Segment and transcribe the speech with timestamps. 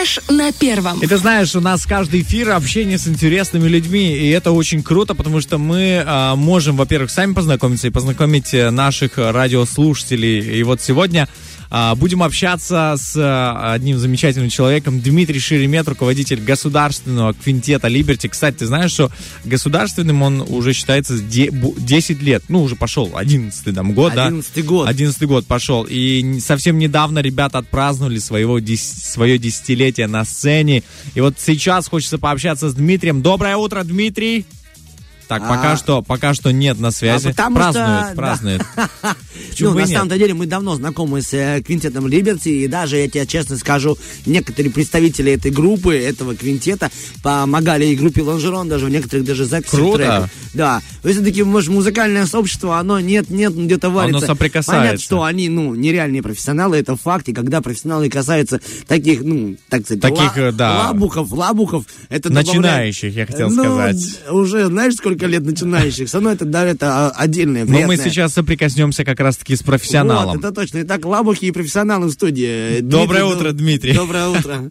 [0.00, 0.98] Фреш на первом.
[1.00, 5.14] И ты знаешь, у нас каждый эфир общение с интересными людьми, и это очень круто,
[5.14, 10.58] потому что мы а, можем, во-первых, сами познакомиться и познакомить э, наших радиослушателей.
[10.58, 11.28] И вот сегодня
[11.94, 18.28] будем общаться с а, одним замечательным человеком, Дмитрий Шеремет, руководитель государственного квинтета Liberty.
[18.28, 19.10] Кстати, ты знаешь, что
[19.44, 24.62] государственным он уже считается 10 лет, ну, уже пошел, 11 там год, 11 да?
[24.62, 24.88] год.
[24.88, 25.86] 11 год пошел.
[25.88, 30.82] И совсем недавно ребята отпраздновали своего, свое десятилетие на сцене.
[31.14, 33.22] И вот сейчас хочется пообщаться с Дмитрием.
[33.22, 34.44] Доброе утро, Дмитрий!
[35.30, 35.76] Так, пока а...
[35.76, 37.28] что, пока что нет на связи.
[37.28, 38.12] А потому что...
[38.16, 38.62] празднует.
[38.74, 38.88] Да.
[39.60, 43.24] ну, на самом деле, мы давно знакомы с э, квинтетом Либерти, и даже, я тебе
[43.26, 46.90] честно скажу, некоторые представители этой группы, этого квинтета,
[47.22, 49.98] помогали и группе Лонжерон, даже в некоторых даже записях Круто.
[49.98, 50.30] треков.
[50.52, 50.82] Да.
[51.04, 54.18] Все-таки, может, музыкальное сообщество, оно нет-нет, где-то варится.
[54.18, 54.80] Оно соприкасается.
[54.80, 59.84] Понятно, что они, ну, нереальные профессионалы, это факт, и когда профессионалы касаются таких, ну, так
[59.84, 60.86] сказать, таких, ла- да.
[60.88, 64.20] лабухов, лабухов, это Начинающих, добавляет, я хотел ну, сказать.
[64.28, 66.08] Уже, знаешь, сколько сколько лет начинающих.
[66.08, 70.36] Все равно это, да, это а, отдельное, Но мы сейчас соприкоснемся как раз-таки с профессионалом.
[70.36, 70.82] Вот, это точно.
[70.82, 72.80] Итак, лабухи и профессионалы в студии.
[72.80, 73.94] Доброе Дмитрий, утро, Дмитрий.
[73.94, 74.70] Доброе утро.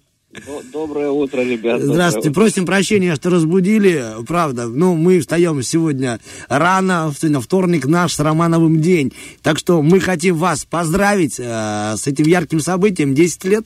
[0.71, 1.81] Доброе утро, ребят.
[1.81, 2.29] Здравствуйте.
[2.29, 2.41] Утро.
[2.41, 4.05] Просим прощения, что разбудили.
[4.27, 9.11] Правда, ну, мы встаем сегодня рано, сегодня вторник наш с Романовым день.
[9.41, 13.15] Так что мы хотим вас поздравить э, с этим ярким событием.
[13.15, 13.65] 10 лет,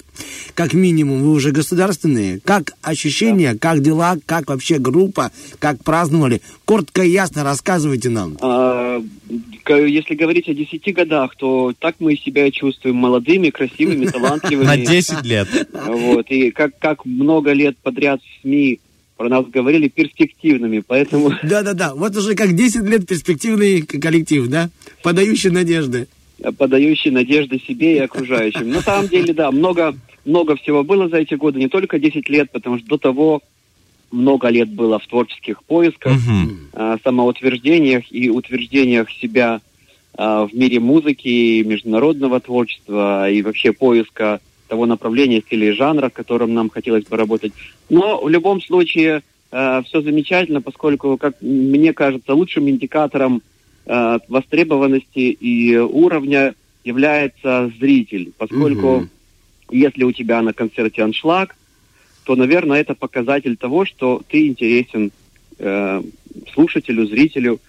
[0.56, 2.40] как минимум, вы уже государственные.
[2.40, 3.60] Как ощущения, да.
[3.60, 6.42] как дела, как вообще группа, как праздновали?
[6.74, 8.36] Коротко и ясно рассказывайте нам.
[8.42, 9.00] А,
[9.70, 14.66] если говорить о 10 годах, то так мы себя чувствуем молодыми, красивыми, талантливыми.
[14.66, 15.48] На 10 лет.
[15.72, 18.80] Вот, и как, как много лет подряд в СМИ
[19.18, 21.32] про нас говорили перспективными, поэтому...
[21.44, 24.72] Да-да-да, вот уже как 10 лет перспективный коллектив, да?
[25.04, 26.08] Подающий надежды.
[26.58, 28.72] Подающий надежды себе и окружающим.
[28.72, 29.94] На самом деле, да, много,
[30.26, 33.42] много всего было за эти годы, не только 10 лет, потому что до того
[34.14, 37.00] много лет было в творческих поисках, uh-huh.
[37.04, 39.62] самоутверждениях и утверждениях себя
[40.16, 46.14] а, в мире музыки, международного творчества и вообще поиска того направления, стиля и жанра, в
[46.14, 47.54] котором нам хотелось бы работать.
[47.90, 53.42] Но в любом случае э, все замечательно, поскольку, как мне кажется, лучшим индикатором
[53.86, 59.08] э, востребованности и уровня является зритель, поскольку угу.
[59.70, 61.56] если у тебя на концерте аншлаг,
[62.24, 65.12] то, наверное, это показатель того, что ты интересен
[65.60, 66.02] э,
[66.54, 67.60] слушателю, зрителю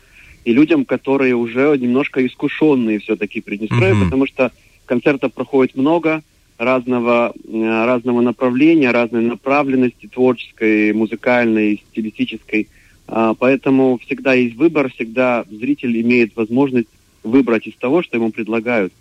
[0.45, 4.53] и людям, которые уже немножко искушенные все-таки Приднестровье, mm потому что
[4.87, 6.23] концертов проходит много,
[6.59, 12.69] разного, э, разного направления, разной направленности творческой, музыкальной, стилистической.
[13.07, 16.89] А, поэтому всегда есть выбор, всегда зритель имеет возможность
[17.23, 18.93] выбрать из того, что ему предлагают.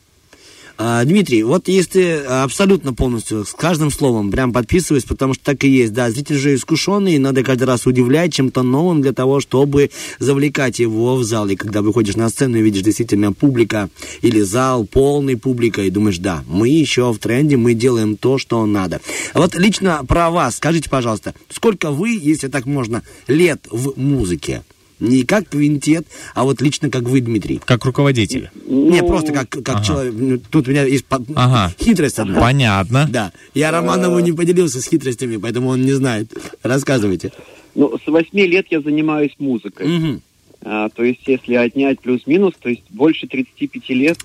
[0.75, 5.69] А, Дмитрий, вот если абсолютно полностью с каждым словом прям подписываюсь, потому что так и
[5.69, 10.79] есть, да, зритель же искушенный, надо каждый раз удивлять чем-то новым для того, чтобы завлекать
[10.79, 11.47] его в зал.
[11.50, 13.89] И когда выходишь на сцену и видишь действительно публика
[14.23, 18.66] или зал полный публика, и думаешь, да, мы еще в тренде, мы делаем то, что
[18.66, 19.00] надо.
[19.34, 24.63] А вот лично про вас, скажите, пожалуйста, сколько вы, если так можно, лет в музыке?
[24.99, 27.59] Не как квинтет, а вот лично как вы, Дмитрий.
[27.63, 28.49] Как руководитель.
[28.65, 28.91] Ну...
[28.91, 29.83] Не, просто как, как ага.
[29.83, 30.13] человек.
[30.15, 31.73] Ну, тут у меня есть ага.
[31.79, 32.39] хитрость одна.
[32.39, 33.07] Понятно.
[33.11, 33.31] Да.
[33.53, 36.33] Я Романову не поделился с хитростями, поэтому он не знает.
[36.63, 37.31] Рассказывайте.
[37.75, 39.97] Ну, с восьми лет я занимаюсь музыкой.
[39.97, 40.21] Угу.
[40.65, 44.17] А, то есть, если отнять плюс-минус, то есть больше 35 лет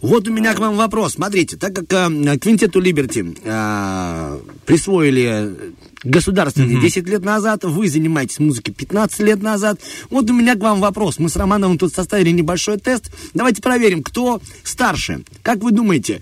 [0.00, 1.14] вот у меня к вам вопрос.
[1.14, 5.74] Смотрите, так как э, Квинтету Либерти э, присвоили
[6.04, 6.82] государственный mm-hmm.
[6.82, 9.80] 10 лет назад, вы занимаетесь музыкой 15 лет назад.
[10.10, 11.18] Вот у меня к вам вопрос.
[11.18, 13.10] Мы с Романовым тут составили небольшой тест.
[13.34, 15.24] Давайте проверим, кто старше.
[15.42, 16.20] Как вы думаете,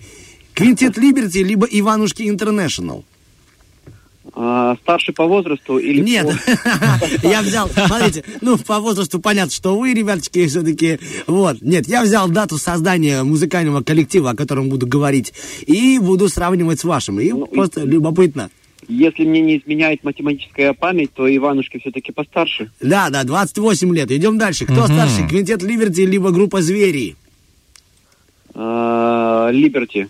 [0.53, 3.03] Квинтет Либерти либо Иванушки Интернешнл?
[4.37, 7.27] А, старше по возрасту или Нет, по...
[7.27, 11.61] я взял, смотрите, ну, по возрасту понятно, что вы, ребяточки, все-таки, вот.
[11.61, 15.33] Нет, я взял дату создания музыкального коллектива, о котором буду говорить,
[15.65, 17.21] и буду сравнивать с вашим.
[17.21, 17.87] И ну, просто и...
[17.87, 18.49] любопытно.
[18.89, 22.71] Если мне не изменяет математическая память, то Иванушки все-таки постарше.
[22.81, 24.11] Да, да, 28 лет.
[24.11, 24.65] Идем дальше.
[24.65, 24.87] Кто угу.
[24.87, 27.15] старше, Квинтет Либерти, либо группа Звери?
[28.53, 30.09] А, Либерти.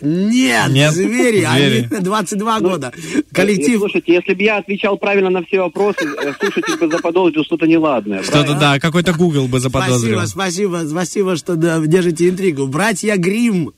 [0.00, 1.88] Нет, Нет, звери, звери.
[1.90, 2.92] они 22 ну, года.
[3.32, 3.80] Коллектив...
[3.80, 8.22] Слушайте, если бы я отвечал правильно на все вопросы, э, слушатель бы заподозрил что-то неладное.
[8.22, 10.20] Что-то, да, какой-то Google бы заподозрил.
[10.26, 12.66] Спасибо, спасибо, спасибо, что да, держите интригу.
[12.66, 13.72] Братья Грим,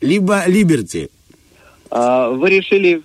[0.00, 1.08] либо Либерти.
[1.90, 3.02] А, вы решили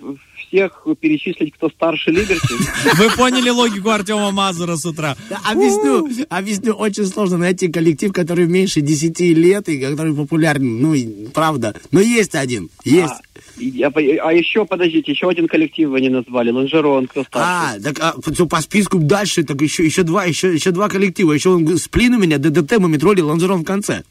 [0.49, 2.53] всех перечислить, кто старше Либерти.
[2.97, 5.15] Вы поняли логику Артема Мазура с утра.
[5.45, 10.81] Объясню, объясню, очень сложно найти коллектив, который меньше 10 лет и который популярен.
[10.81, 10.95] Ну,
[11.33, 11.75] правда.
[11.91, 13.13] Но есть один, есть.
[13.57, 17.79] Я, а еще, подождите, еще один коллектив вы не назвали, Лонжерон, кто старший?
[17.79, 21.33] А, так а, по списку дальше, так еще, еще два, еще, еще два коллектива.
[21.33, 24.03] Еще он, Сплин у меня, ДДТ, Мумитроли, Лонжерон в конце.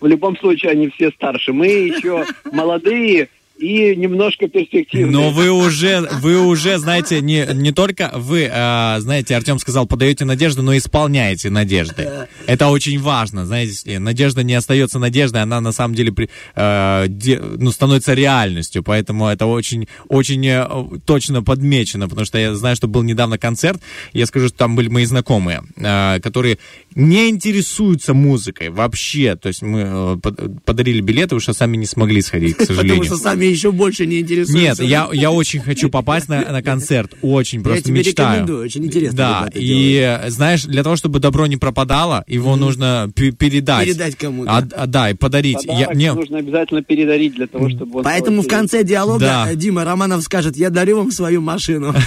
[0.00, 1.52] В любом случае, они все старше.
[1.52, 3.28] Мы еще молодые,
[3.62, 5.12] и немножко перспективные.
[5.12, 10.24] Но вы уже, вы уже, знаете, не, не только вы, э, знаете, Артем сказал, подаете
[10.24, 12.08] надежду, но исполняете надежды.
[12.46, 16.12] Это очень важно, знаете, надежда не остается надеждой, она на самом деле
[16.56, 20.66] э, де, ну, становится реальностью, поэтому это очень, очень э,
[21.04, 23.80] точно подмечено, потому что я знаю, что был недавно концерт,
[24.12, 26.58] я скажу, что там были мои знакомые, э, которые
[26.96, 32.22] не интересуются музыкой вообще, то есть мы э, подарили билеты, потому что сами не смогли
[32.22, 32.98] сходить, к сожалению.
[32.98, 34.82] Потому что сами еще больше не интересуются.
[34.82, 37.12] Нет, я, я очень хочу попасть на, на концерт.
[37.22, 38.30] Очень, просто я тебе мечтаю.
[38.30, 39.16] рекомендую, очень интересно.
[39.16, 40.32] Да, и делать.
[40.32, 42.56] знаешь, для того, чтобы добро не пропадало, его mm-hmm.
[42.56, 43.86] нужно передать.
[43.86, 44.50] Передать кому-то.
[44.50, 45.66] А, а, да, и подарить.
[45.66, 46.12] Подарок я, мне...
[46.12, 49.54] нужно обязательно передарить для того, чтобы он Поэтому в конце диалога да.
[49.54, 51.94] Дима Романов скажет, я дарю вам свою машину.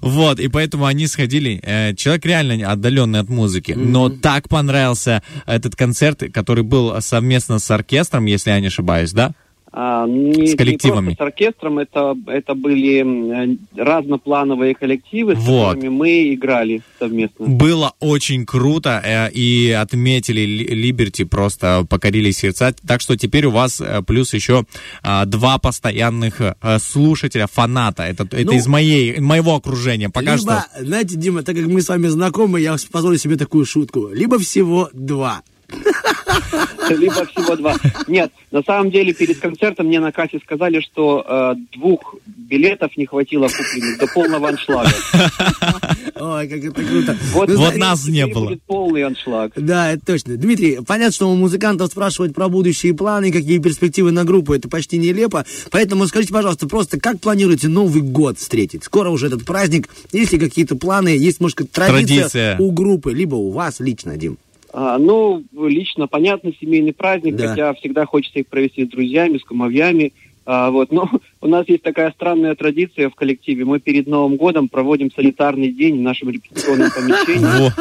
[0.00, 1.60] Вот, и поэтому они сходили.
[1.62, 7.70] Э, человек реально отдаленный от музыки, но так понравился этот концерт, который был совместно с
[7.70, 9.34] оркестром, если я не ошибаюсь, да?
[9.72, 11.10] А, не, с коллективами.
[11.10, 15.74] Не просто с оркестром, это, это были разноплановые коллективы, с вот.
[15.74, 17.46] которыми мы играли совместно.
[17.46, 22.74] Было очень круто, э, и отметили Либерти, просто покорили сердца.
[22.86, 24.64] Так что теперь у вас э, плюс еще
[25.02, 28.02] а, два постоянных э, слушателя, фаната.
[28.02, 30.10] Это, ну, это из моей, моего окружения.
[30.10, 30.84] Пока либо, что...
[30.84, 34.08] знаете, Дима, так как мы с вами знакомы, я позволю себе такую шутку.
[34.08, 35.42] Либо всего два.
[36.90, 37.76] Либо всего два.
[38.08, 43.06] Нет, на самом деле перед концертом мне на кассе сказали, что э, двух билетов не
[43.06, 44.90] хватило купленных до полного аншлага.
[46.20, 47.16] Ой, как это круто.
[47.32, 48.48] Вот, ну, вот нас не было.
[48.48, 49.52] Будет полный аншлаг.
[49.56, 50.36] Да, это точно.
[50.36, 54.98] Дмитрий, понятно, что у музыкантов спрашивать про будущие планы, какие перспективы на группу, это почти
[54.98, 55.46] нелепо.
[55.70, 58.84] Поэтому скажите, пожалуйста, просто как планируете Новый год встретить?
[58.84, 59.88] Скоро уже этот праздник.
[60.12, 61.16] Есть ли какие-то планы?
[61.16, 64.38] Есть, может, традиция, традиция у группы, либо у вас лично, Дим?
[64.72, 67.48] А, ну, лично, понятно, семейный праздник, да.
[67.48, 70.12] хотя всегда хочется их провести с друзьями, с кумовьями.
[70.46, 73.64] А, вот, но у нас есть такая странная традиция в коллективе.
[73.64, 77.72] Мы перед Новым годом проводим санитарный день в нашем репетиционном помещении.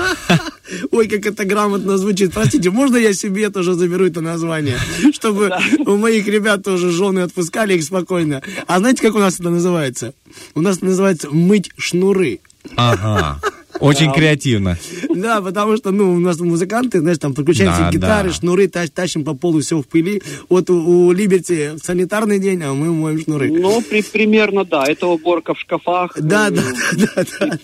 [0.91, 2.33] Ой, как это грамотно звучит.
[2.33, 4.77] Простите, можно я себе тоже заберу это название?
[5.13, 8.42] Чтобы у моих ребят тоже жены отпускали их спокойно.
[8.68, 10.13] А знаете, как у нас это называется?
[10.56, 12.39] У нас это называется «мыть шнуры».
[12.75, 13.39] Ага.
[13.79, 14.77] Очень креативно.
[15.09, 19.33] Да, потому что, ну, у нас музыканты, знаешь, там подключаемся да, гитары, шнуры, тащим по
[19.33, 20.21] полу все в пыли.
[20.49, 23.51] Вот у, Либерти санитарный день, а мы моем шнуры.
[23.51, 24.85] Ну, при, примерно, да.
[24.85, 26.13] Это уборка в шкафах.
[26.19, 26.61] Да, да,
[26.93, 27.59] да, да.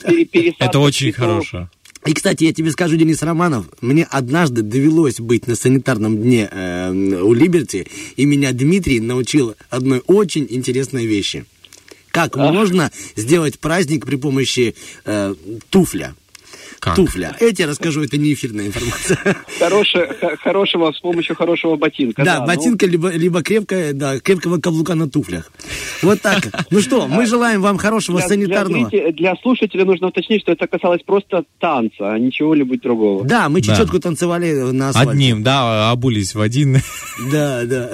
[0.59, 1.69] Это очень хорошо.
[2.05, 6.91] И, кстати, я тебе скажу, Денис Романов, мне однажды довелось быть на санитарном дне э,
[6.91, 11.45] у Либерти, и меня Дмитрий научил одной очень интересной вещи–
[12.15, 12.51] как а?
[12.51, 14.73] можно сделать праздник при помощи
[15.03, 15.35] э,
[15.69, 16.15] туфля?
[16.85, 16.97] Как?
[16.97, 17.35] Туфля.
[17.39, 19.17] Эти расскажу, это не эфирная информация.
[19.57, 20.07] Хорошего,
[20.39, 22.23] хорошего, с помощью хорошего ботинка.
[22.23, 22.45] Да, да ну.
[22.45, 22.91] ботинка, ну...
[22.91, 25.51] либо, либо крепкая, да, крепкого каблука на туфлях.
[26.03, 26.47] Вот так.
[26.69, 28.89] Ну что, мы желаем вам хорошего для, санитарного...
[28.91, 33.25] Для, для слушателя нужно уточнить, что это касалось просто танца, а ничего-либо другого.
[33.25, 34.01] Да, мы чечетку да.
[34.01, 35.11] танцевали на асфальте.
[35.11, 36.77] Одним, да, обулись в один.
[37.31, 37.93] Да, да.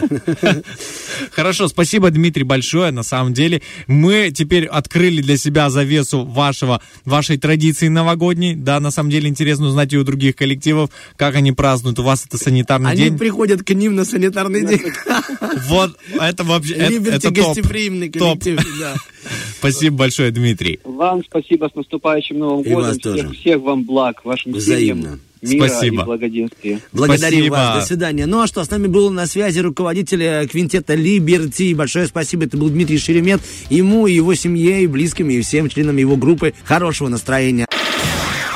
[1.32, 2.92] Хорошо, спасибо, Дмитрий, большое.
[2.92, 8.92] На самом деле, мы теперь открыли для себя завесу вашего, вашей традиции новогодней, да, на
[8.92, 12.00] самом деле интересно узнать и у других коллективов, как они празднуют.
[12.00, 13.08] У вас это санитарный они день.
[13.10, 14.82] Они приходят к ним на санитарный день.
[15.68, 18.42] Вот, это вообще, это топ.
[18.44, 18.96] коллектив, да.
[19.60, 20.80] Спасибо большое, Дмитрий.
[20.84, 22.98] Вам спасибо, с наступающим Новым годом.
[22.98, 25.20] Всех, всех вам благ, вашим Взаимно.
[25.42, 26.04] Мира Спасибо.
[26.04, 26.80] и благоденствия.
[26.92, 27.54] Благодарим спасибо.
[27.54, 27.80] вас.
[27.80, 28.26] До свидания.
[28.28, 31.74] Ну а что, с нами был на связи руководитель квинтета Либерти.
[31.74, 32.46] Большое спасибо.
[32.46, 33.42] Это был Дмитрий Шеремет.
[33.72, 37.66] Ему и его семье, и близким, и всем членам его группы хорошего настроения.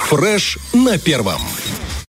[0.09, 1.41] Фреш на первом.